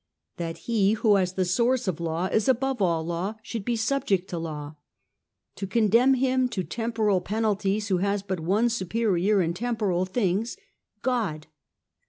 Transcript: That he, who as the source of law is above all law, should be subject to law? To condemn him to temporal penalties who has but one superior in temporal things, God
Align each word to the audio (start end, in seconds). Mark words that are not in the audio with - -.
That 0.37 0.57
he, 0.65 0.93
who 0.93 1.15
as 1.17 1.33
the 1.33 1.45
source 1.45 1.87
of 1.87 1.99
law 1.99 2.25
is 2.25 2.47
above 2.49 2.81
all 2.81 3.05
law, 3.05 3.35
should 3.43 3.63
be 3.63 3.75
subject 3.75 4.27
to 4.31 4.39
law? 4.39 4.77
To 5.57 5.67
condemn 5.67 6.15
him 6.15 6.49
to 6.49 6.63
temporal 6.63 7.21
penalties 7.21 7.89
who 7.89 7.97
has 7.97 8.23
but 8.23 8.39
one 8.39 8.69
superior 8.69 9.43
in 9.43 9.53
temporal 9.53 10.05
things, 10.05 10.57
God 11.03 11.45